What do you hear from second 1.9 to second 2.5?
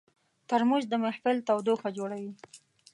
جوړوي.